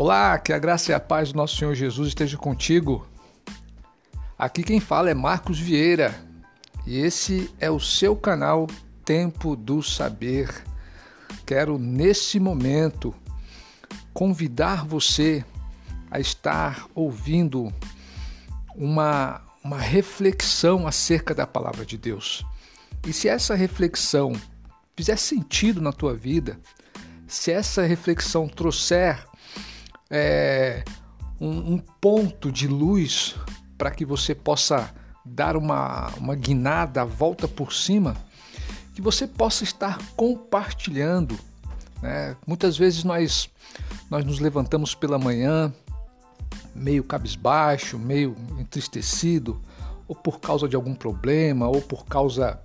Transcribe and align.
Olá, 0.00 0.38
que 0.38 0.52
a 0.52 0.60
graça 0.60 0.92
e 0.92 0.94
a 0.94 1.00
paz 1.00 1.32
do 1.32 1.36
nosso 1.36 1.56
Senhor 1.56 1.74
Jesus 1.74 2.06
esteja 2.06 2.36
contigo. 2.36 3.04
Aqui 4.38 4.62
quem 4.62 4.78
fala 4.78 5.10
é 5.10 5.12
Marcos 5.12 5.58
Vieira 5.58 6.14
e 6.86 7.00
esse 7.00 7.52
é 7.58 7.68
o 7.68 7.80
seu 7.80 8.14
canal 8.14 8.68
Tempo 9.04 9.56
do 9.56 9.82
Saber. 9.82 10.54
Quero 11.44 11.80
nesse 11.80 12.38
momento 12.38 13.12
convidar 14.14 14.86
você 14.86 15.44
a 16.08 16.20
estar 16.20 16.86
ouvindo 16.94 17.74
uma, 18.76 19.42
uma 19.64 19.80
reflexão 19.80 20.86
acerca 20.86 21.34
da 21.34 21.44
palavra 21.44 21.84
de 21.84 21.98
Deus. 21.98 22.46
E 23.04 23.12
se 23.12 23.28
essa 23.28 23.56
reflexão 23.56 24.32
fizer 24.96 25.16
sentido 25.16 25.80
na 25.80 25.92
tua 25.92 26.14
vida, 26.14 26.56
se 27.26 27.50
essa 27.50 27.82
reflexão 27.82 28.46
trouxer 28.46 29.27
é, 30.10 30.82
um, 31.40 31.74
um 31.74 31.78
ponto 31.78 32.50
de 32.50 32.66
luz 32.66 33.36
para 33.76 33.90
que 33.90 34.04
você 34.04 34.34
possa 34.34 34.92
dar 35.24 35.56
uma, 35.56 36.08
uma 36.16 36.34
guinada, 36.34 37.04
volta 37.04 37.46
por 37.46 37.72
cima, 37.72 38.16
que 38.94 39.02
você 39.02 39.26
possa 39.26 39.64
estar 39.64 39.98
compartilhando. 40.16 41.38
Né? 42.02 42.36
Muitas 42.46 42.76
vezes 42.76 43.04
nós, 43.04 43.48
nós 44.10 44.24
nos 44.24 44.40
levantamos 44.40 44.94
pela 44.94 45.18
manhã 45.18 45.72
meio 46.74 47.04
cabisbaixo, 47.04 47.98
meio 47.98 48.36
entristecido, 48.58 49.60
ou 50.06 50.16
por 50.16 50.40
causa 50.40 50.68
de 50.68 50.74
algum 50.74 50.94
problema, 50.94 51.68
ou 51.68 51.82
por 51.82 52.06
causa 52.06 52.58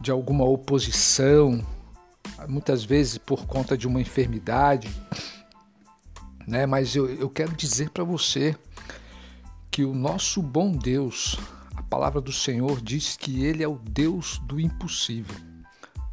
de 0.00 0.10
alguma 0.10 0.44
oposição, 0.44 1.64
muitas 2.48 2.84
vezes 2.84 3.18
por 3.18 3.46
conta 3.46 3.76
de 3.76 3.86
uma 3.86 4.00
enfermidade, 4.00 4.88
né? 6.48 6.64
Mas 6.66 6.96
eu, 6.96 7.08
eu 7.08 7.28
quero 7.28 7.54
dizer 7.54 7.90
para 7.90 8.02
você 8.02 8.56
que 9.70 9.84
o 9.84 9.94
nosso 9.94 10.42
bom 10.42 10.72
Deus, 10.72 11.38
a 11.76 11.82
palavra 11.82 12.20
do 12.20 12.32
Senhor 12.32 12.80
diz 12.80 13.16
que 13.16 13.44
Ele 13.44 13.62
é 13.62 13.68
o 13.68 13.78
Deus 13.78 14.38
do 14.38 14.58
impossível, 14.58 15.36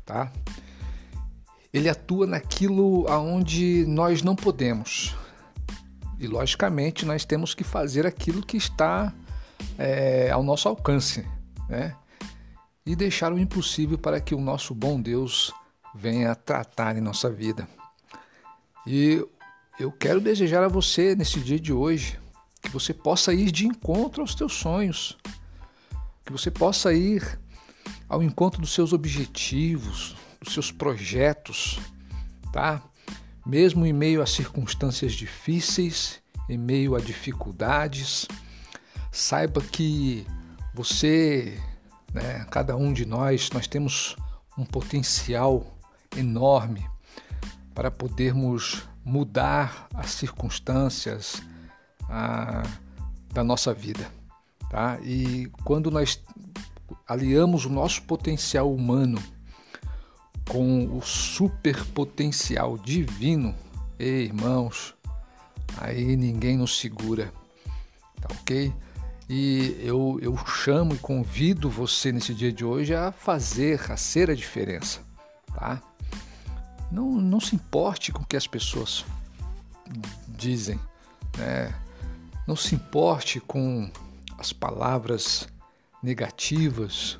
tá? 0.06 0.32
Ele 1.74 1.90
atua 1.90 2.28
naquilo 2.28 3.08
aonde 3.08 3.86
nós 3.88 4.22
não 4.22 4.36
podemos. 4.36 5.16
E 6.20 6.28
logicamente 6.28 7.06
nós 7.06 7.26
temos 7.26 7.54
que 7.54 7.64
fazer 7.64 8.06
aquilo 8.06 8.46
que 8.46 8.56
está 8.56 9.14
é, 9.78 10.30
ao 10.32 10.44
nosso 10.44 10.68
alcance, 10.68 11.26
né? 11.70 11.96
E 12.86 12.96
deixar 12.96 13.34
o 13.34 13.40
impossível 13.40 13.98
para 13.98 14.22
que 14.22 14.36
o 14.36 14.40
nosso 14.40 14.76
bom 14.76 15.02
Deus 15.02 15.52
venha 15.94 16.36
tratar 16.36 16.98
em 16.98 17.02
nossa 17.02 17.30
vida. 17.30 17.68
E 18.86 19.26
eu 19.78 19.92
quero 19.92 20.22
desejar 20.22 20.64
a 20.64 20.70
você 20.70 21.16
nesse 21.16 21.40
dia 21.40 21.60
de 21.60 21.74
hoje 21.74 22.18
que 22.62 22.70
você 22.70 22.94
possa 22.94 23.34
ir 23.34 23.52
de 23.52 23.68
encontro 23.68 24.22
aos 24.22 24.34
teus 24.34 24.54
sonhos, 24.54 25.18
que 26.26 26.32
você 26.32 26.50
possa 26.50 26.94
ir 26.94 27.40
ao 28.08 28.24
encontro 28.24 28.62
dos 28.62 28.74
seus 28.74 28.94
objetivos, 28.94 30.16
dos 30.42 30.54
seus 30.54 30.72
projetos, 30.72 31.80
tá? 32.52 32.82
Mesmo 33.46 33.86
em 33.86 33.94
meio 33.94 34.22
a 34.22 34.26
circunstâncias 34.26 35.14
difíceis, 35.14 36.22
em 36.50 36.58
meio 36.58 36.96
a 36.96 37.00
dificuldades, 37.00 38.28
saiba 39.12 39.62
que 39.62 40.26
você, 40.74 41.60
né, 42.14 42.46
cada 42.50 42.76
um 42.76 42.94
de 42.94 43.06
nós, 43.06 43.50
nós 43.52 43.68
temos 43.68 44.16
um 44.58 44.66
potencial 44.66 45.78
enorme 46.16 46.88
para 47.74 47.92
podermos 47.92 48.84
mudar 49.06 49.88
as 49.94 50.10
circunstâncias 50.12 51.42
a, 52.10 52.64
da 53.32 53.44
nossa 53.44 53.74
vida. 53.74 54.10
Tá? 54.70 54.98
E 55.04 55.48
quando 55.64 55.92
nós 55.92 56.20
aliamos 57.08 57.66
o 57.66 57.70
nosso 57.70 58.02
potencial 58.04 58.74
humano 58.74 59.22
com 60.50 60.98
o 60.98 61.02
superpotencial 61.02 62.78
divino, 62.78 63.56
ei, 64.00 64.26
irmãos, 64.26 64.96
aí 65.78 66.16
ninguém 66.16 66.58
nos 66.58 66.80
segura, 66.80 67.32
tá 68.20 68.28
ok? 68.40 68.74
E 69.28 69.76
eu, 69.80 70.20
eu 70.22 70.38
chamo 70.46 70.94
e 70.94 71.00
convido 71.00 71.70
você 71.70 72.12
nesse 72.12 72.34
dia 72.34 72.52
de 72.52 72.64
hoje 72.64 72.94
a 72.94 73.12
fazer, 73.12 73.92
a 73.92 73.98
ser 73.98 74.30
a 74.30 74.36
diferença, 74.36 75.00
tá? 75.54 75.82
Não, 76.96 77.12
não 77.12 77.42
se 77.42 77.54
importe 77.54 78.14
com 78.14 78.24
o 78.24 78.26
que 78.26 78.38
as 78.38 78.48
pessoas 78.48 79.04
dizem, 80.30 80.80
né? 81.38 81.76
Não 82.48 82.56
se 82.56 82.74
importe 82.74 83.42
com 83.42 83.92
as 84.38 84.54
palavras 84.54 85.46
negativas, 86.02 87.20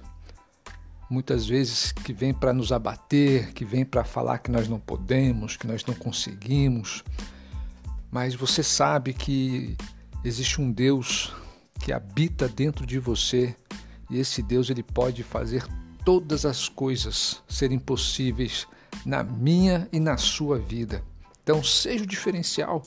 muitas 1.10 1.46
vezes 1.46 1.92
que 1.92 2.14
vêm 2.14 2.34
para 2.34 2.54
nos 2.54 2.72
abater, 2.72 3.52
que 3.52 3.66
vêm 3.66 3.84
para 3.84 4.06
falar 4.06 4.38
que 4.38 4.50
nós 4.50 4.70
não 4.70 4.80
podemos, 4.80 5.58
que 5.58 5.68
nós 5.68 5.84
não 5.86 5.94
conseguimos. 5.94 7.04
Mas 8.10 8.34
você 8.34 8.64
sabe 8.64 9.12
que 9.12 9.76
existe 10.24 10.62
um 10.62 10.72
Deus 10.72 11.34
que 11.82 11.92
habita 11.92 12.48
dentro 12.48 12.86
de 12.86 12.98
você 12.98 13.54
e 14.10 14.20
esse 14.20 14.42
Deus 14.42 14.70
ele 14.70 14.84
pode 14.84 15.22
fazer 15.22 15.68
todas 16.06 16.46
as 16.46 16.70
coisas 16.70 17.44
serem 17.46 17.78
possíveis 17.78 18.66
na 19.06 19.24
minha 19.24 19.88
e 19.92 20.00
na 20.00 20.18
sua 20.18 20.58
vida. 20.58 21.04
Então, 21.44 21.64
seja 21.64 22.04
o 22.04 22.08
diferencial. 22.08 22.82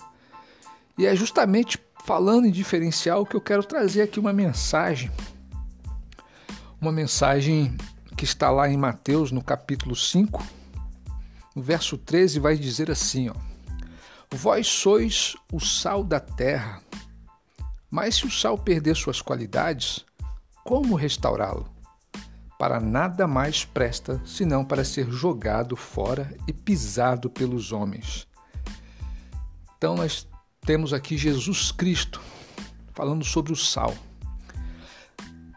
E 0.98 1.06
é 1.06 1.14
justamente 1.14 1.78
falando 2.04 2.46
em 2.46 2.50
diferencial 2.50 3.24
que 3.24 3.36
eu 3.36 3.40
quero 3.40 3.62
trazer 3.62 4.02
aqui 4.02 4.18
uma 4.18 4.32
mensagem. 4.32 5.10
Uma 6.80 6.90
mensagem 6.90 7.76
que 8.16 8.24
está 8.24 8.50
lá 8.50 8.68
em 8.68 8.76
Mateus, 8.76 9.30
no 9.30 9.42
capítulo 9.42 9.94
5, 9.94 10.44
no 11.54 11.62
verso 11.62 11.96
13, 11.96 12.40
vai 12.40 12.56
dizer 12.56 12.90
assim: 12.90 13.28
ó, 13.28 13.34
Vós 14.30 14.66
sois 14.66 15.36
o 15.52 15.60
sal 15.60 16.02
da 16.02 16.18
terra, 16.18 16.82
mas 17.90 18.16
se 18.16 18.26
o 18.26 18.30
sal 18.30 18.58
perder 18.58 18.96
suas 18.96 19.22
qualidades, 19.22 20.04
como 20.64 20.94
restaurá-lo? 20.94 21.77
Para 22.58 22.80
nada 22.80 23.28
mais 23.28 23.64
presta 23.64 24.20
senão 24.26 24.64
para 24.64 24.84
ser 24.84 25.08
jogado 25.08 25.76
fora 25.76 26.36
e 26.46 26.52
pisado 26.52 27.30
pelos 27.30 27.70
homens. 27.70 28.26
Então 29.76 29.94
nós 29.94 30.26
temos 30.62 30.92
aqui 30.92 31.16
Jesus 31.16 31.70
Cristo 31.70 32.20
falando 32.92 33.24
sobre 33.24 33.52
o 33.52 33.56
sal. 33.56 33.94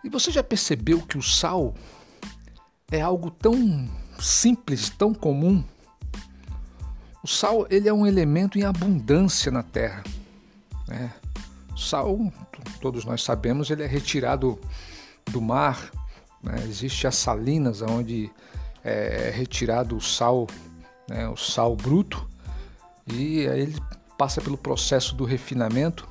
E 0.04 0.10
você 0.10 0.30
já 0.30 0.44
percebeu 0.44 1.02
que 1.02 1.18
o 1.18 1.24
sal 1.24 1.74
é 2.92 3.02
algo 3.02 3.32
tão 3.32 3.90
simples, 4.20 4.90
tão 4.90 5.12
comum? 5.12 5.64
O 7.24 7.28
sal 7.28 7.66
ele 7.70 7.90
é 7.90 7.94
um 7.94 8.06
elemento 8.06 8.60
em 8.60 8.64
abundância 8.64 9.52
na 9.52 9.64
terra. 9.64 10.04
Né? 10.88 11.12
O 11.74 11.78
sal, 11.78 12.32
todos 12.80 13.06
nós 13.06 13.24
sabemos, 13.24 13.72
ele 13.72 13.82
é 13.84 13.88
retirado 13.88 14.60
do 15.32 15.42
mar 15.42 15.92
né? 16.44 16.56
Existe 16.68 17.08
as 17.08 17.16
salinas 17.16 17.82
onde 17.82 18.32
é, 18.84 19.28
é 19.28 19.30
retirado 19.30 19.96
o 19.96 20.02
sal, 20.02 20.48
né? 21.08 21.28
o 21.28 21.38
sal 21.38 21.76
bruto, 21.76 22.28
e 23.08 23.48
aí 23.48 23.62
ele 23.62 23.82
passa 24.18 24.42
pelo 24.42 24.58
processo 24.58 25.16
do 25.16 25.26
refinamento. 25.26 26.08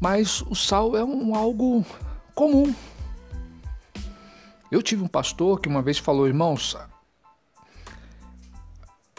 Mas 0.00 0.42
o 0.42 0.54
sal 0.54 0.96
é 0.96 1.04
um 1.04 1.34
algo 1.34 1.84
comum. 2.34 2.74
Eu 4.70 4.82
tive 4.82 5.02
um 5.02 5.08
pastor 5.08 5.60
que 5.60 5.68
uma 5.68 5.82
vez 5.82 5.98
falou, 5.98 6.26
irmãos, 6.26 6.76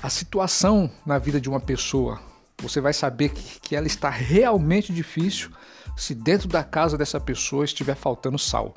a 0.02 0.10
situação 0.10 0.92
na 1.06 1.18
vida 1.18 1.40
de 1.40 1.50
uma 1.50 1.60
pessoa, 1.60 2.20
você 2.62 2.80
vai 2.80 2.94
saber 2.94 3.30
que, 3.30 3.60
que 3.60 3.76
ela 3.76 3.88
está 3.88 4.10
realmente 4.10 4.94
difícil 4.94 5.50
se 5.96 6.14
dentro 6.14 6.48
da 6.48 6.64
casa 6.64 6.98
dessa 6.98 7.20
pessoa 7.20 7.66
estiver 7.66 7.96
faltando 7.96 8.38
sal. 8.38 8.76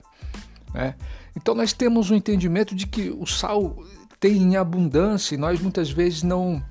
Né? 0.72 0.94
Então 1.36 1.54
nós 1.54 1.72
temos 1.72 2.10
o 2.10 2.14
um 2.14 2.16
entendimento 2.16 2.74
de 2.74 2.86
que 2.86 3.10
o 3.10 3.26
sal 3.26 3.76
tem 4.20 4.36
em 4.36 4.56
abundância 4.56 5.34
e 5.34 5.38
nós 5.38 5.60
muitas 5.60 5.90
vezes 5.90 6.22
não, 6.22 6.62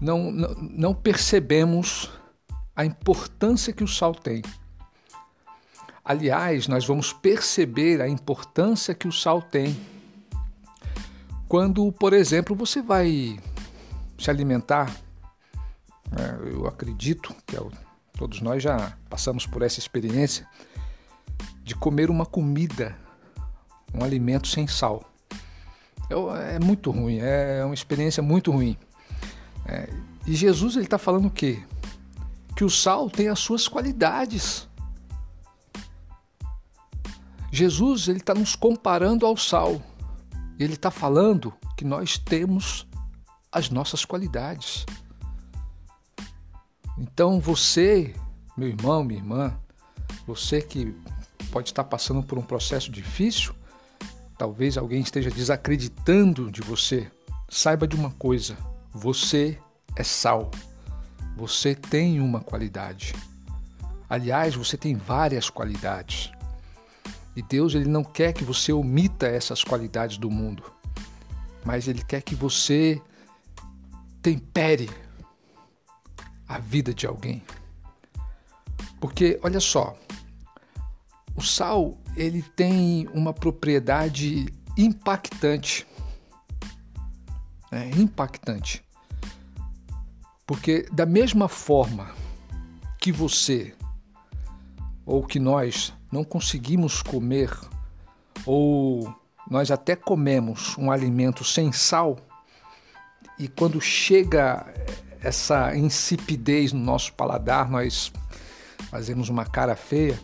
não, 0.00 0.30
não, 0.30 0.94
percebemos 0.94 2.10
a 2.76 2.84
importância 2.84 3.72
que 3.72 3.82
o 3.82 3.88
sal 3.88 4.14
tem. 4.14 4.42
Aliás, 6.04 6.68
nós 6.68 6.84
vamos 6.84 7.12
perceber 7.12 8.00
a 8.00 8.08
importância 8.08 8.94
que 8.94 9.08
o 9.08 9.12
sal 9.12 9.42
tem 9.42 9.76
quando, 11.48 11.90
por 11.92 12.12
exemplo, 12.12 12.54
você 12.54 12.82
vai 12.82 13.38
se 14.18 14.30
alimentar. 14.30 14.94
Né? 16.10 16.38
Eu 16.52 16.66
acredito 16.66 17.34
que 17.46 17.56
é 17.56 17.60
todos 18.16 18.40
nós 18.40 18.62
já 18.62 18.96
passamos 19.08 19.46
por 19.46 19.62
essa 19.62 19.78
experiência 19.78 20.46
de 21.64 21.74
comer 21.74 22.10
uma 22.10 22.24
comida 22.24 22.96
um 23.92 24.04
alimento 24.04 24.46
sem 24.46 24.66
sal. 24.66 25.04
É, 26.10 26.54
é 26.56 26.58
muito 26.60 26.90
ruim, 26.90 27.18
é 27.20 27.64
uma 27.64 27.74
experiência 27.74 28.22
muito 28.22 28.52
ruim. 28.52 28.76
É, 29.66 29.88
e 30.26 30.34
Jesus 30.34 30.76
ele 30.76 30.84
está 30.84 30.98
falando 30.98 31.26
o 31.26 31.30
quê? 31.30 31.62
que 32.54 32.64
o 32.64 32.70
sal 32.70 33.10
tem 33.10 33.28
as 33.28 33.40
suas 33.40 33.66
qualidades. 33.66 34.68
Jesus 37.50 38.08
ele 38.08 38.18
está 38.18 38.34
nos 38.34 38.54
comparando 38.54 39.26
ao 39.26 39.36
sal. 39.36 39.80
Ele 40.58 40.74
está 40.74 40.90
falando 40.90 41.52
que 41.76 41.84
nós 41.84 42.16
temos 42.16 42.86
as 43.50 43.70
nossas 43.70 44.04
qualidades. 44.04 44.86
Então 46.96 47.40
você, 47.40 48.14
meu 48.56 48.68
irmão, 48.68 49.02
minha 49.02 49.18
irmã, 49.18 49.58
você 50.26 50.62
que 50.62 50.94
pode 51.54 51.68
estar 51.68 51.84
passando 51.84 52.20
por 52.20 52.36
um 52.36 52.42
processo 52.42 52.90
difícil, 52.90 53.54
talvez 54.36 54.76
alguém 54.76 55.00
esteja 55.00 55.30
desacreditando 55.30 56.50
de 56.50 56.60
você, 56.60 57.08
saiba 57.48 57.86
de 57.86 57.94
uma 57.94 58.10
coisa: 58.10 58.58
você 58.92 59.56
é 59.94 60.02
sal. 60.02 60.50
Você 61.36 61.72
tem 61.72 62.20
uma 62.20 62.40
qualidade. 62.40 63.14
Aliás, 64.10 64.56
você 64.56 64.76
tem 64.76 64.96
várias 64.96 65.48
qualidades. 65.48 66.32
E 67.36 67.42
Deus 67.42 67.74
ele 67.74 67.88
não 67.88 68.02
quer 68.02 68.32
que 68.32 68.42
você 68.42 68.72
omita 68.72 69.26
essas 69.26 69.62
qualidades 69.62 70.18
do 70.18 70.30
mundo, 70.30 70.64
mas 71.64 71.86
ele 71.86 72.02
quer 72.02 72.20
que 72.22 72.34
você 72.34 73.00
tempere 74.20 74.90
a 76.48 76.58
vida 76.58 76.92
de 76.92 77.06
alguém. 77.06 77.44
Porque 79.00 79.38
olha 79.42 79.60
só, 79.60 79.96
o 81.34 81.42
sal 81.42 81.98
ele 82.16 82.42
tem 82.42 83.08
uma 83.12 83.32
propriedade 83.32 84.46
impactante. 84.76 85.86
É, 87.70 87.90
impactante. 87.90 88.84
Porque 90.46 90.86
da 90.92 91.06
mesma 91.06 91.48
forma 91.48 92.10
que 93.00 93.10
você 93.10 93.74
ou 95.04 95.24
que 95.24 95.38
nós 95.38 95.92
não 96.10 96.22
conseguimos 96.24 97.02
comer 97.02 97.50
ou 98.46 99.14
nós 99.50 99.70
até 99.70 99.96
comemos 99.96 100.76
um 100.78 100.90
alimento 100.90 101.44
sem 101.44 101.72
sal 101.72 102.16
e 103.38 103.48
quando 103.48 103.80
chega 103.80 104.64
essa 105.20 105.74
insipidez 105.74 106.72
no 106.72 106.80
nosso 106.80 107.12
paladar, 107.14 107.68
nós 107.68 108.12
fazemos 108.90 109.28
uma 109.28 109.44
cara 109.44 109.74
feia. 109.74 110.18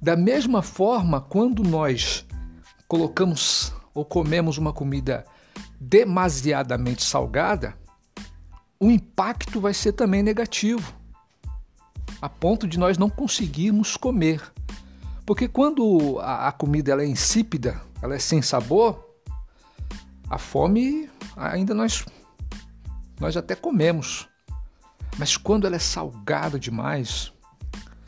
Da 0.00 0.16
mesma 0.16 0.62
forma, 0.62 1.20
quando 1.20 1.62
nós 1.62 2.24
colocamos 2.86 3.72
ou 3.92 4.04
comemos 4.04 4.58
uma 4.58 4.72
comida 4.72 5.24
demasiadamente 5.80 7.02
salgada, 7.02 7.74
o 8.80 8.90
impacto 8.90 9.60
vai 9.60 9.74
ser 9.74 9.92
também 9.92 10.22
negativo, 10.22 10.94
a 12.22 12.28
ponto 12.28 12.66
de 12.66 12.78
nós 12.78 12.96
não 12.96 13.10
conseguirmos 13.10 13.96
comer. 13.96 14.40
Porque 15.26 15.48
quando 15.48 16.18
a, 16.20 16.50
comida 16.52 16.92
ela 16.92 17.02
é 17.02 17.06
insípida, 17.06 17.80
ela 18.00 18.14
é 18.14 18.18
sem 18.18 18.40
sabor, 18.40 19.04
a 20.30 20.38
fome 20.38 21.10
ainda 21.36 21.74
nós 21.74 22.04
nós 23.20 23.36
até 23.36 23.54
comemos. 23.54 24.28
Mas 25.18 25.36
quando 25.36 25.66
ela 25.66 25.76
é 25.76 25.80
salgada 25.80 26.58
demais, 26.58 27.32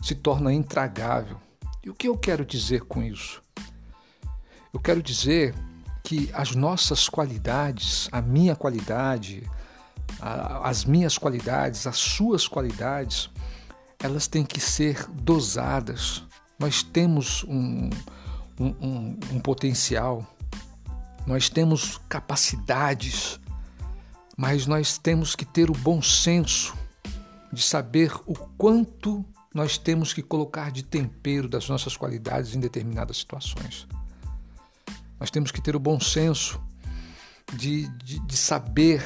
se 0.00 0.14
torna 0.14 0.52
intragável. 0.52 1.38
E 1.82 1.88
o 1.88 1.94
que 1.94 2.08
eu 2.08 2.16
quero 2.16 2.44
dizer 2.44 2.82
com 2.82 3.02
isso? 3.02 3.42
Eu 4.72 4.78
quero 4.78 5.02
dizer 5.02 5.54
que 6.04 6.30
as 6.34 6.54
nossas 6.54 7.08
qualidades, 7.08 8.08
a 8.12 8.20
minha 8.20 8.54
qualidade, 8.54 9.48
a, 10.20 10.68
as 10.68 10.84
minhas 10.84 11.16
qualidades, 11.16 11.86
as 11.86 11.96
suas 11.96 12.46
qualidades, 12.46 13.30
elas 13.98 14.26
têm 14.26 14.44
que 14.44 14.60
ser 14.60 15.06
dosadas. 15.10 16.22
Nós 16.58 16.82
temos 16.82 17.44
um, 17.44 17.88
um, 18.58 18.66
um, 18.80 19.20
um 19.32 19.40
potencial, 19.40 20.26
nós 21.26 21.48
temos 21.48 21.98
capacidades, 22.08 23.40
mas 24.36 24.66
nós 24.66 24.98
temos 24.98 25.34
que 25.34 25.46
ter 25.46 25.70
o 25.70 25.74
bom 25.74 26.02
senso 26.02 26.74
de 27.50 27.62
saber 27.62 28.12
o 28.26 28.34
quanto 28.34 29.24
nós 29.54 29.76
temos 29.76 30.12
que 30.12 30.22
colocar 30.22 30.70
de 30.70 30.82
tempero 30.82 31.48
das 31.48 31.68
nossas 31.68 31.96
qualidades 31.96 32.54
em 32.54 32.60
determinadas 32.60 33.18
situações. 33.18 33.86
Nós 35.18 35.30
temos 35.30 35.50
que 35.50 35.60
ter 35.60 35.74
o 35.74 35.80
bom 35.80 35.98
senso 36.00 36.60
de, 37.52 37.88
de, 37.98 38.18
de 38.20 38.36
saber 38.36 39.02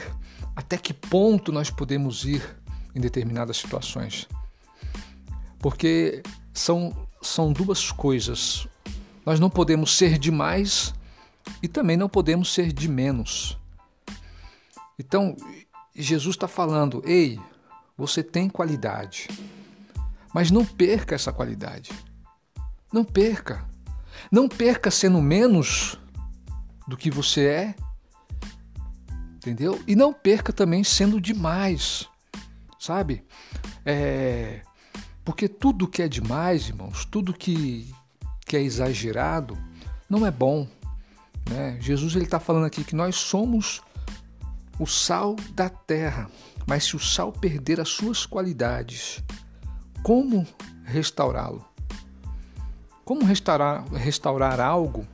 até 0.54 0.76
que 0.76 0.94
ponto 0.94 1.50
nós 1.50 1.70
podemos 1.70 2.24
ir 2.24 2.42
em 2.94 3.00
determinadas 3.00 3.56
situações. 3.56 4.28
Porque 5.58 6.22
são, 6.52 6.94
são 7.22 7.52
duas 7.52 7.90
coisas. 7.90 8.68
Nós 9.26 9.40
não 9.40 9.50
podemos 9.50 9.96
ser 9.96 10.18
de 10.18 10.30
mais 10.30 10.94
e 11.62 11.68
também 11.68 11.96
não 11.96 12.08
podemos 12.08 12.52
ser 12.52 12.72
de 12.72 12.88
menos. 12.88 13.58
Então, 14.98 15.34
Jesus 15.94 16.36
está 16.36 16.46
falando: 16.46 17.02
ei, 17.04 17.40
você 17.96 18.22
tem 18.22 18.48
qualidade, 18.48 19.28
mas 20.34 20.50
não 20.50 20.64
perca 20.64 21.14
essa 21.14 21.32
qualidade. 21.32 21.92
Não 22.92 23.04
perca. 23.04 23.64
Não 24.32 24.48
perca 24.48 24.90
sendo 24.90 25.22
menos 25.22 25.96
do 26.88 26.96
que 26.96 27.10
você 27.10 27.46
é, 27.46 27.74
entendeu? 29.36 29.80
E 29.86 29.94
não 29.94 30.12
perca 30.12 30.52
também 30.52 30.82
sendo 30.82 31.20
demais, 31.20 32.08
sabe? 32.78 33.24
É, 33.86 34.62
porque 35.24 35.48
tudo 35.48 35.88
que 35.88 36.02
é 36.02 36.08
demais, 36.08 36.68
irmãos, 36.68 37.04
tudo 37.04 37.32
que, 37.32 37.94
que 38.44 38.56
é 38.56 38.60
exagerado, 38.60 39.56
não 40.10 40.26
é 40.26 40.30
bom. 40.32 40.68
Né? 41.48 41.78
Jesus 41.80 42.16
está 42.16 42.40
falando 42.40 42.66
aqui 42.66 42.82
que 42.82 42.96
nós 42.96 43.14
somos 43.16 43.80
o 44.78 44.86
sal 44.86 45.36
da 45.52 45.68
terra. 45.68 46.28
Mas 46.66 46.84
se 46.84 46.96
o 46.96 46.98
sal 47.00 47.30
perder 47.30 47.80
as 47.80 47.90
suas 47.90 48.26
qualidades, 48.26 49.22
como 50.04 50.46
restaurá-lo? 50.84 51.64
Como 53.06 53.24
restaurar, 53.24 53.84
restaurar 53.92 54.60
algo 54.60 55.06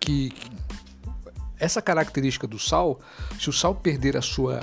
que 0.00 0.34
essa 1.58 1.80
característica 1.80 2.46
do 2.46 2.58
sal, 2.58 3.00
se 3.38 3.48
o 3.48 3.52
sal 3.52 3.72
perder 3.72 4.16
a 4.16 4.20
sua, 4.20 4.60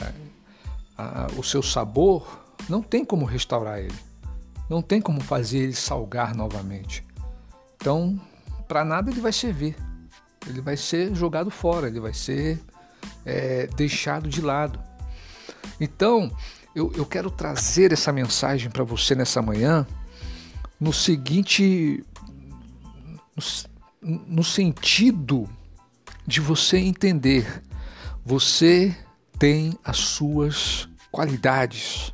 a, 0.98 1.28
o 1.38 1.44
seu 1.44 1.64
sabor, 1.64 2.44
não 2.68 2.82
tem 2.82 3.06
como 3.06 3.26
restaurar 3.26 3.80
ele. 3.80 3.98
Não 4.70 4.82
tem 4.82 5.02
como 5.02 5.22
fazer 5.22 5.60
ele 5.60 5.74
salgar 5.74 6.36
novamente. 6.36 7.04
Então, 7.78 8.20
para 8.68 8.84
nada 8.84 9.10
ele 9.10 9.22
vai 9.22 9.32
servir. 9.32 9.78
Ele 10.46 10.60
vai 10.60 10.76
ser 10.76 11.16
jogado 11.16 11.50
fora, 11.50 11.88
ele 11.88 12.02
vai 12.02 12.14
ser 12.14 12.62
é, 13.26 13.66
deixado 13.68 14.28
de 14.28 14.42
lado. 14.42 14.78
Então, 15.80 16.30
eu, 16.76 16.92
eu 16.96 17.06
quero 17.06 17.30
trazer 17.30 17.92
essa 17.92 18.12
mensagem 18.12 18.70
para 18.70 18.84
você 18.84 19.16
nessa 19.16 19.42
manhã 19.42 19.86
no 20.80 20.94
seguinte. 20.94 22.04
No, 24.02 24.20
no 24.28 24.44
sentido 24.44 25.50
de 26.26 26.40
você 26.40 26.78
entender, 26.78 27.64
você 28.26 28.96
tem 29.38 29.78
as 29.84 29.98
suas 29.98 30.90
qualidades. 31.12 32.14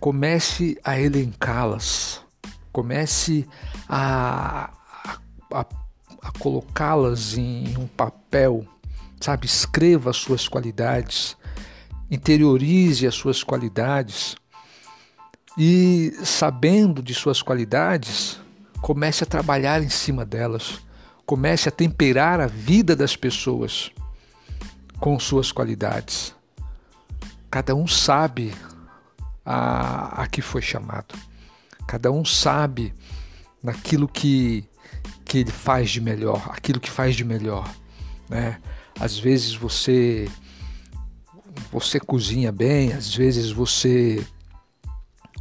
Comece 0.00 0.78
a 0.82 0.98
elencá-las, 0.98 2.20
comece 2.72 3.46
a, 3.88 4.72
a, 5.52 5.66
a, 6.22 6.32
colocá-las 6.38 7.36
em 7.38 7.76
um 7.78 7.86
papel 7.86 8.66
sabe? 9.22 9.46
Escreva 9.46 10.10
as 10.10 10.16
suas 10.16 10.48
qualidades, 10.48 11.36
interiorize 12.10 13.06
as 13.06 13.14
suas 13.14 13.42
qualidades 13.42 14.36
e, 15.56 16.12
sabendo 16.24 17.02
de 17.02 17.14
suas 17.14 17.42
qualidades, 17.42 18.40
comece 18.80 19.24
a 19.24 19.26
trabalhar 19.26 19.82
em 19.82 19.88
cima 19.88 20.24
delas, 20.24 20.80
comece 21.26 21.68
a 21.68 21.72
temperar 21.72 22.40
a 22.40 22.46
vida 22.46 22.96
das 22.96 23.16
pessoas 23.16 23.90
com 24.98 25.18
suas 25.18 25.52
qualidades. 25.52 26.34
Cada 27.50 27.74
um 27.74 27.86
sabe 27.86 28.54
a, 29.44 30.22
a 30.22 30.26
que 30.26 30.40
foi 30.40 30.62
chamado, 30.62 31.14
cada 31.86 32.10
um 32.10 32.24
sabe 32.24 32.94
naquilo 33.62 34.08
que, 34.08 34.64
que 35.24 35.38
ele 35.38 35.50
faz 35.50 35.90
de 35.90 36.00
melhor, 36.00 36.50
aquilo 36.50 36.80
que 36.80 36.90
faz 36.90 37.14
de 37.14 37.24
melhor. 37.24 37.70
Né? 38.28 38.58
Às 38.98 39.18
vezes 39.18 39.54
você 39.54 40.28
você 41.72 41.98
cozinha 41.98 42.52
bem, 42.52 42.92
às 42.92 43.14
vezes 43.14 43.50
você 43.50 44.24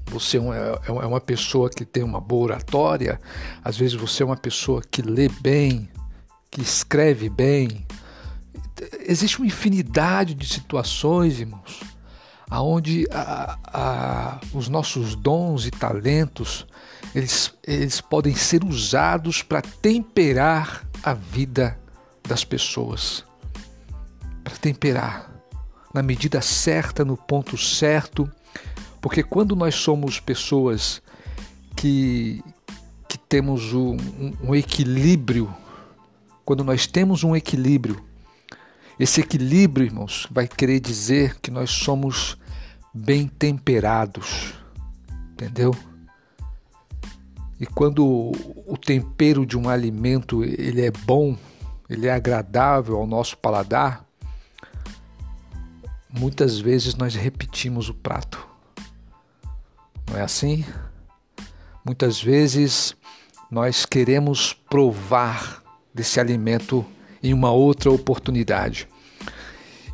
você 0.07 0.37
é, 0.37 0.41
é, 0.41 0.87
é 0.87 1.05
uma 1.05 1.21
pessoa 1.21 1.69
que 1.69 1.85
tem 1.85 2.03
uma 2.03 2.19
boa 2.19 2.43
oratória, 2.43 3.19
às 3.63 3.77
vezes 3.77 3.93
você 3.93 4.23
é 4.23 4.25
uma 4.25 4.37
pessoa 4.37 4.81
que 4.81 5.01
lê 5.01 5.29
bem, 5.41 5.89
que 6.49 6.61
escreve 6.61 7.29
bem. 7.29 7.85
Existe 9.01 9.39
uma 9.39 9.47
infinidade 9.47 10.33
de 10.33 10.45
situações, 10.47 11.39
irmãos, 11.39 11.81
aonde 12.49 13.05
a, 13.11 13.57
a, 13.63 14.41
os 14.53 14.67
nossos 14.67 15.15
dons 15.15 15.65
e 15.65 15.71
talentos 15.71 16.65
eles, 17.13 17.53
eles 17.65 18.01
podem 18.01 18.35
ser 18.35 18.63
usados 18.63 19.43
para 19.43 19.61
temperar 19.61 20.87
a 21.03 21.13
vida 21.13 21.77
das 22.27 22.43
pessoas, 22.43 23.25
para 24.43 24.55
temperar 24.55 25.30
na 25.93 26.01
medida 26.01 26.41
certa, 26.41 27.03
no 27.03 27.17
ponto 27.17 27.57
certo, 27.57 28.29
porque 29.01 29.23
quando 29.23 29.55
nós 29.55 29.75
somos 29.75 30.19
pessoas 30.19 31.01
que, 31.75 32.43
que 33.07 33.17
temos 33.17 33.73
um, 33.73 33.97
um 34.43 34.55
equilíbrio, 34.55 35.53
quando 36.45 36.63
nós 36.63 36.85
temos 36.87 37.23
um 37.23 37.35
equilíbrio, 37.35 38.01
esse 38.99 39.21
equilíbrio, 39.21 39.85
irmãos, 39.85 40.27
vai 40.29 40.47
querer 40.47 40.79
dizer 40.79 41.39
que 41.41 41.49
nós 41.49 41.71
somos 41.71 42.37
bem 42.93 43.27
temperados, 43.27 44.53
entendeu? 45.31 45.75
E 47.59 47.65
quando 47.65 48.31
o 48.67 48.77
tempero 48.77 49.45
de 49.45 49.57
um 49.57 49.69
alimento 49.69 50.43
ele 50.43 50.85
é 50.85 50.91
bom, 50.91 51.37
ele 51.89 52.07
é 52.07 52.13
agradável 52.13 52.97
ao 52.97 53.07
nosso 53.07 53.37
paladar, 53.37 54.05
muitas 56.11 56.59
vezes 56.59 56.95
nós 56.95 57.15
repetimos 57.15 57.89
o 57.89 57.93
prato. 57.93 58.47
Não 60.09 60.17
é 60.17 60.21
assim? 60.21 60.65
Muitas 61.85 62.21
vezes 62.21 62.95
nós 63.49 63.85
queremos 63.85 64.53
provar 64.53 65.63
desse 65.93 66.19
alimento 66.19 66.85
em 67.23 67.33
uma 67.33 67.51
outra 67.51 67.91
oportunidade. 67.91 68.87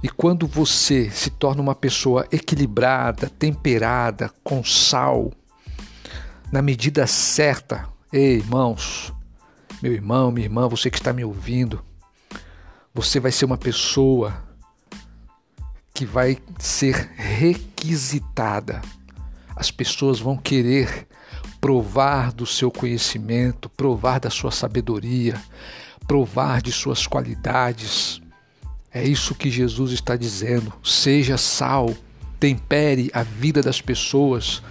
E 0.02 0.10
quando 0.10 0.46
você 0.46 1.10
se 1.10 1.30
torna 1.30 1.62
uma 1.62 1.74
pessoa 1.76 2.28
equilibrada, 2.32 3.30
temperada, 3.30 4.32
com 4.44 4.64
sal, 4.64 5.32
na 6.52 6.62
medida 6.62 7.08
certa, 7.08 7.88
ei, 8.14 8.38
irmãos, 8.38 9.12
meu 9.82 9.92
irmão, 9.92 10.32
minha 10.32 10.46
irmã, 10.46 10.68
você 10.68 10.90
que 10.90 10.98
está 10.98 11.12
me 11.12 11.24
ouvindo, 11.26 11.84
você 12.94 13.20
vai 13.20 13.32
ser 13.32 13.46
uma 13.46 13.58
pessoa 13.58 14.47
que 15.98 16.06
vai 16.06 16.38
ser 16.60 17.10
requisitada. 17.16 18.84
As 19.56 19.72
pessoas 19.72 20.20
vão 20.20 20.38
querer 20.38 21.08
provar 21.60 22.32
do 22.32 22.46
seu 22.46 22.70
conhecimento, 22.70 23.68
provar 23.68 24.20
da 24.20 24.30
sua 24.30 24.52
sabedoria, 24.52 25.42
provar 26.08 26.62
de 26.62 26.72
suas 26.72 27.08
qualidades. 27.08 28.22
É 28.94 29.04
isso 29.04 29.34
que 29.34 29.50
Jesus 29.50 29.92
está 29.92 30.16
dizendo. 30.16 30.72
Seja 30.84 31.36
sal, 31.36 31.92
tempere 32.40 33.10
a 33.12 33.24
vida 33.24 33.64
das 33.64 33.82
pessoas 33.82 34.62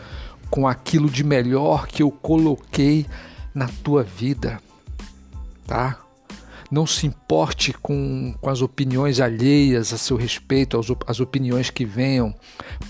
com 0.48 0.68
aquilo 0.68 1.10
de 1.10 1.24
melhor 1.24 1.88
que 1.88 2.04
eu 2.04 2.10
coloquei 2.12 3.04
na 3.52 3.66
tua 3.82 4.04
vida, 4.04 4.60
tá? 5.66 6.05
Não 6.70 6.86
se 6.86 7.06
importe 7.06 7.72
com, 7.72 8.34
com 8.40 8.50
as 8.50 8.60
opiniões 8.60 9.20
alheias 9.20 9.92
a 9.92 9.98
seu 9.98 10.16
respeito, 10.16 10.78
as, 10.78 10.86
as 11.06 11.20
opiniões 11.20 11.70
que 11.70 11.84
venham 11.84 12.34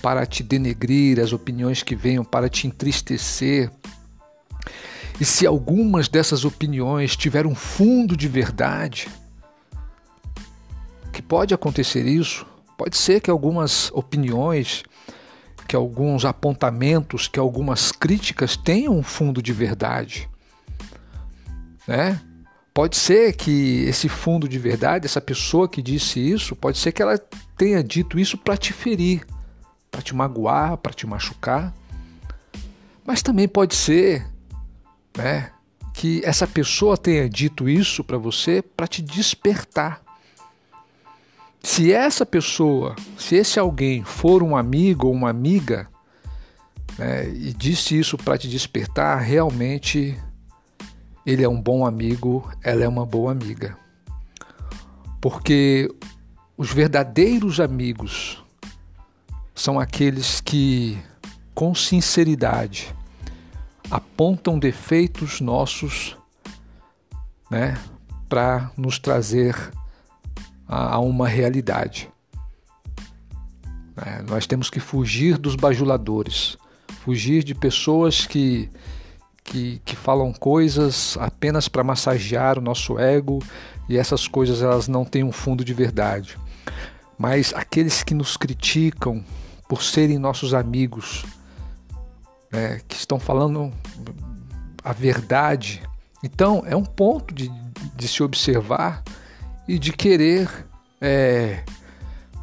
para 0.01 0.25
te 0.25 0.41
denegrir, 0.41 1.19
as 1.19 1.31
opiniões 1.31 1.83
que 1.83 1.95
venham 1.95 2.23
para 2.23 2.49
te 2.49 2.67
entristecer. 2.67 3.71
E 5.19 5.25
se 5.25 5.45
algumas 5.45 6.07
dessas 6.07 6.45
opiniões 6.45 7.15
tiverem 7.15 7.51
um 7.51 7.55
fundo 7.55 8.15
de 8.15 8.27
verdade, 8.27 9.07
que 11.11 11.21
pode 11.21 11.53
acontecer 11.53 12.05
isso, 12.05 12.45
pode 12.77 12.95
ser 12.95 13.19
que 13.19 13.31
algumas 13.31 13.91
opiniões, 13.91 14.83
que 15.67 15.75
alguns 15.75 16.23
apontamentos, 16.25 17.27
que 17.27 17.39
algumas 17.39 17.91
críticas 17.91 18.55
tenham 18.55 18.95
um 18.95 19.01
fundo 19.01 19.41
de 19.41 19.51
verdade, 19.51 20.29
né? 21.87 22.21
Pode 22.77 22.95
ser 22.95 23.33
que 23.33 23.85
esse 23.85 24.07
fundo 24.07 24.47
de 24.47 24.59
verdade, 24.59 25.07
essa 25.07 25.19
pessoa 25.19 25.67
que 25.67 25.81
disse 25.81 26.19
isso, 26.19 26.55
pode 26.55 26.77
ser 26.77 26.91
que 26.91 27.01
ela 27.01 27.17
tenha 27.57 27.83
dito 27.83 28.19
isso 28.19 28.37
para 28.37 28.55
te 28.55 28.71
ferir, 28.71 29.25
para 29.89 29.99
te 29.99 30.13
magoar, 30.13 30.77
para 30.77 30.93
te 30.93 31.07
machucar. 31.07 31.73
Mas 33.03 33.23
também 33.23 33.47
pode 33.47 33.73
ser, 33.73 34.27
né, 35.17 35.49
que 35.91 36.21
essa 36.23 36.45
pessoa 36.45 36.95
tenha 36.95 37.27
dito 37.27 37.67
isso 37.67 38.03
para 38.03 38.19
você 38.19 38.61
para 38.61 38.85
te 38.85 39.01
despertar. 39.01 39.99
Se 41.63 41.91
essa 41.91 42.27
pessoa, 42.27 42.95
se 43.17 43.37
esse 43.37 43.57
alguém 43.57 44.03
for 44.03 44.43
um 44.43 44.55
amigo 44.55 45.07
ou 45.07 45.13
uma 45.13 45.31
amiga, 45.31 45.87
né, 46.95 47.27
e 47.27 47.51
disse 47.53 47.97
isso 47.97 48.19
para 48.19 48.37
te 48.37 48.47
despertar, 48.47 49.17
realmente 49.17 50.15
ele 51.27 51.43
é 51.43 51.49
um 51.49 51.61
bom 51.61 51.85
amigo, 51.85 52.49
ela 52.63 52.85
é 52.85 52.87
uma 52.87 53.05
boa 53.05 53.33
amiga. 53.33 53.77
Porque 55.19 55.93
os 56.57 56.71
verdadeiros 56.71 57.59
amigos 57.59 58.41
são 59.53 59.77
aqueles 59.77 60.39
que, 60.39 60.97
com 61.53 61.75
sinceridade, 61.75 62.95
apontam 63.91 64.57
defeitos 64.57 65.41
nossos 65.41 66.15
né, 67.51 67.77
para 68.29 68.71
nos 68.77 68.97
trazer 68.97 69.53
a, 70.65 70.93
a 70.95 70.99
uma 70.99 71.27
realidade. 71.27 72.09
É, 73.97 74.21
nós 74.21 74.47
temos 74.47 74.69
que 74.69 74.79
fugir 74.79 75.37
dos 75.37 75.57
bajuladores, 75.57 76.57
fugir 77.03 77.43
de 77.43 77.53
pessoas 77.53 78.25
que, 78.25 78.69
que, 79.47 79.81
que 79.85 79.95
falam 79.95 80.33
coisas 80.33 81.17
apenas 81.21 81.69
para 81.69 81.81
massagear 81.81 82.59
o 82.59 82.61
nosso 82.61 82.99
ego 82.99 83.39
e 83.87 83.97
essas 83.97 84.27
coisas 84.27 84.61
elas 84.61 84.89
não 84.89 85.05
têm 85.05 85.23
um 85.23 85.31
fundo 85.31 85.63
de 85.63 85.73
verdade. 85.73 86.37
Mas 87.17 87.53
aqueles 87.55 88.03
que 88.03 88.13
nos 88.13 88.35
criticam 88.35 89.23
por 89.69 89.81
serem 89.81 90.19
nossos 90.19 90.53
amigos, 90.53 91.25
né, 92.51 92.81
que 92.89 92.97
estão 92.97 93.19
falando 93.19 93.71
a 94.83 94.91
verdade, 94.91 95.81
então 96.21 96.63
é 96.67 96.75
um 96.75 96.83
ponto 96.83 97.33
de, 97.33 97.49
de 97.95 98.07
se 98.07 98.21
observar 98.21 99.01
e 99.65 99.79
de 99.79 99.93
querer 99.93 100.67
é, 100.99 101.63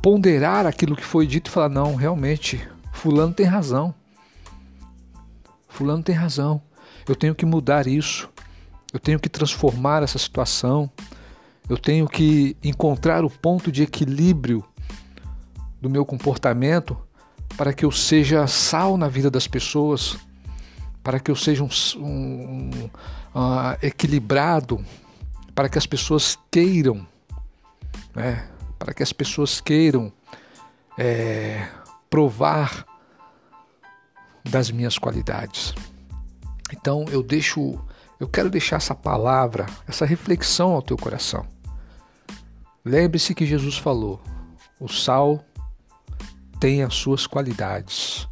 ponderar 0.02 0.66
aquilo 0.66 0.96
que 0.96 1.04
foi 1.04 1.26
dito 1.26 1.48
e 1.48 1.50
falar: 1.50 1.68
não, 1.68 1.94
realmente, 1.94 2.66
Fulano 2.92 3.34
tem 3.34 3.44
razão. 3.44 3.94
Fulano 5.68 6.02
tem 6.02 6.14
razão. 6.14 6.62
Eu 7.08 7.14
tenho 7.14 7.34
que 7.34 7.44
mudar 7.44 7.86
isso. 7.86 8.28
Eu 8.92 9.00
tenho 9.00 9.18
que 9.18 9.28
transformar 9.28 10.02
essa 10.02 10.18
situação. 10.18 10.90
Eu 11.68 11.78
tenho 11.78 12.08
que 12.08 12.56
encontrar 12.62 13.24
o 13.24 13.30
ponto 13.30 13.72
de 13.72 13.82
equilíbrio 13.82 14.64
do 15.80 15.90
meu 15.90 16.04
comportamento 16.04 16.96
para 17.56 17.72
que 17.72 17.84
eu 17.84 17.90
seja 17.90 18.46
sal 18.46 18.96
na 18.96 19.08
vida 19.08 19.30
das 19.30 19.46
pessoas, 19.46 20.16
para 21.02 21.20
que 21.20 21.30
eu 21.30 21.36
seja 21.36 21.62
um, 21.62 21.68
um, 21.96 22.02
um 22.04 22.84
uh, 23.34 23.78
equilibrado, 23.82 24.84
para 25.54 25.68
que 25.68 25.78
as 25.78 25.86
pessoas 25.86 26.38
queiram 26.50 27.06
né? 28.14 28.48
para 28.78 28.94
que 28.94 29.02
as 29.02 29.12
pessoas 29.12 29.60
queiram 29.60 30.12
é, 30.98 31.66
provar 32.08 32.86
das 34.44 34.70
minhas 34.70 34.98
qualidades. 34.98 35.74
Então 36.74 37.04
eu 37.08 37.22
deixo, 37.22 37.78
eu 38.18 38.28
quero 38.28 38.50
deixar 38.50 38.76
essa 38.76 38.96
palavra, 38.96 39.64
essa 39.86 40.04
reflexão 40.04 40.72
ao 40.72 40.82
teu 40.82 40.96
coração. 40.96 41.46
Lembre-se 42.84 43.32
que 43.32 43.46
Jesus 43.46 43.78
falou: 43.78 44.20
o 44.80 44.88
sal 44.88 45.44
tem 46.58 46.82
as 46.82 46.94
suas 46.94 47.28
qualidades. 47.28 48.28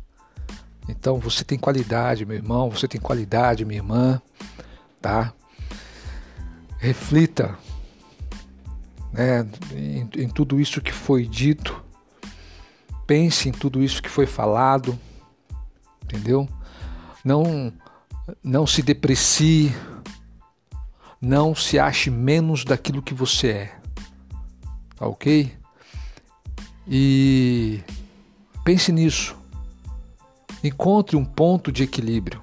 Então 0.89 1.19
você 1.19 1.45
tem 1.45 1.57
qualidade, 1.57 2.27
meu 2.27 2.37
irmão, 2.37 2.69
você 2.69 2.89
tem 2.89 3.01
qualidade, 3.01 3.65
minha 3.65 3.79
irmã, 3.79 4.21
tá? 5.01 5.33
Reflita 6.79 7.57
né, 9.13 9.47
em, 9.73 10.09
em 10.17 10.29
tudo 10.29 10.61
isso 10.61 10.81
que 10.81 10.91
foi 10.91 11.25
dito, 11.25 11.81
pense 13.07 13.49
em 13.49 13.53
tudo 13.53 13.81
isso 13.81 14.03
que 14.03 14.09
foi 14.09 14.27
falado, 14.27 14.99
entendeu? 16.03 16.49
Não, 17.25 17.73
não 18.43 18.67
se 18.67 18.83
deprecie, 18.83 19.75
não 21.21 21.55
se 21.55 21.79
ache 21.79 22.11
menos 22.11 22.65
daquilo 22.65 23.03
que 23.03 23.15
você 23.15 23.49
é, 23.49 23.77
tá 24.97 25.07
ok? 25.07 25.53
E 26.87 27.81
pense 28.65 28.93
nisso, 28.93 29.37
encontre 30.63 31.17
um 31.17 31.25
ponto 31.25 31.71
de 31.71 31.83
equilíbrio. 31.83 32.43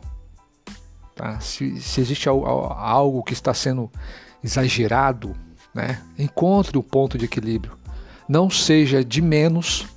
Tá? 1.15 1.39
Se, 1.39 1.79
se 1.81 1.99
existe 1.99 2.29
algo 2.29 3.23
que 3.23 3.33
está 3.33 3.53
sendo 3.53 3.91
exagerado, 4.43 5.35
né? 5.73 6.01
Encontre 6.17 6.77
o 6.77 6.83
ponto 6.83 7.17
de 7.17 7.25
equilíbrio. 7.25 7.77
Não 8.27 8.49
seja 8.49 9.03
de 9.03 9.21
menos, 9.21 9.87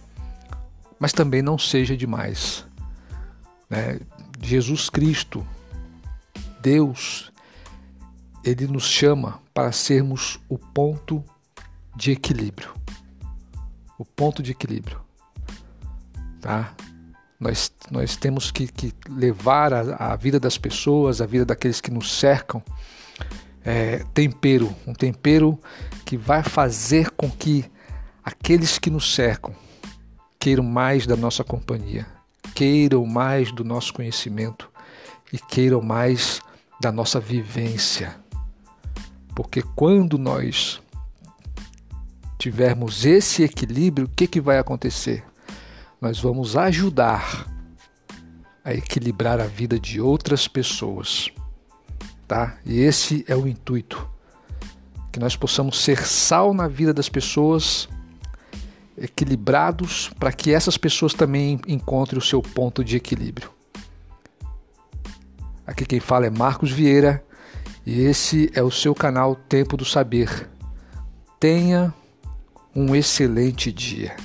mas 0.98 1.12
também 1.12 1.42
não 1.42 1.58
seja 1.58 1.96
demais. 1.96 2.66
Né? 3.68 4.00
Jesus 4.40 4.90
Cristo, 4.90 5.46
Deus, 6.62 7.32
ele 8.44 8.68
nos 8.68 8.84
chama 8.84 9.40
para 9.52 9.72
sermos 9.72 10.38
o 10.48 10.56
ponto 10.56 11.22
de 11.96 12.12
equilíbrio. 12.12 12.72
O 13.98 14.04
ponto 14.04 14.42
de 14.42 14.52
equilíbrio. 14.52 15.00
Tá? 16.40 16.72
Nós, 17.38 17.72
nós 17.90 18.16
temos 18.16 18.52
que, 18.52 18.68
que 18.68 18.94
levar 19.08 19.72
a, 19.72 20.12
a, 20.12 20.16
vida 20.16 20.38
das 20.38 20.56
pessoas, 20.56 21.20
a 21.20 21.26
vida 21.26 21.44
daqueles 21.44 21.80
que 21.80 21.90
nos 21.90 22.12
cercam, 22.12 22.62
é, 23.64 24.04
tempero, 24.14 24.74
um 24.86 24.94
tempero 24.94 25.58
que 26.04 26.16
vai 26.16 26.44
fazer 26.44 27.10
com 27.10 27.28
que 27.28 27.64
aqueles 28.24 28.78
que 28.78 28.90
nos 28.90 29.12
cercam 29.12 29.54
queiram 30.38 30.64
mais 30.64 31.06
da 31.06 31.16
nossa 31.16 31.42
companhia, 31.42 32.06
queiram 32.54 33.04
mais 33.04 33.50
do 33.52 33.64
nosso 33.64 33.92
conhecimento 33.92 34.70
e 35.32 35.38
queiram 35.38 35.80
mais 35.80 36.40
da 36.82 36.92
nossa 36.92 37.18
vivência. 37.18 38.14
Porque 39.34 39.62
quando 39.62 40.18
nós 40.18 40.82
tivermos 42.38 43.06
esse 43.06 43.42
equilíbrio, 43.42 44.06
o 44.06 44.10
que, 44.10 44.26
que 44.26 44.40
vai 44.40 44.58
acontecer? 44.58 45.24
nós 46.02 46.18
vamos 46.18 46.56
ajudar 46.56 47.46
a 48.64 48.74
equilibrar 48.74 49.40
a 49.40 49.46
vida 49.46 49.78
de 49.78 50.00
outras 50.00 50.48
pessoas, 50.48 51.30
tá? 52.26 52.58
E 52.66 52.80
esse 52.80 53.24
é 53.28 53.36
o 53.36 53.46
intuito, 53.46 54.10
que 55.12 55.20
nós 55.20 55.36
possamos 55.36 55.78
ser 55.78 56.04
sal 56.04 56.52
na 56.52 56.66
vida 56.66 56.92
das 56.92 57.08
pessoas, 57.08 57.88
equilibrados, 58.98 60.10
para 60.18 60.32
que 60.32 60.52
essas 60.52 60.76
pessoas 60.76 61.14
também 61.14 61.60
encontrem 61.68 62.18
o 62.18 62.24
seu 62.24 62.42
ponto 62.42 62.82
de 62.82 62.96
equilíbrio. 62.96 63.52
Aqui 65.66 65.86
quem 65.86 66.00
fala 66.00 66.26
é 66.26 66.30
Marcos 66.30 66.70
Vieira 66.70 67.24
e 67.86 68.02
esse 68.02 68.50
é 68.54 68.62
o 68.62 68.70
seu 68.70 68.94
canal 68.94 69.34
Tempo 69.34 69.76
do 69.76 69.84
Saber. 69.84 70.48
Tenha 71.38 71.92
um 72.74 72.94
excelente 72.94 73.70
dia. 73.70 74.16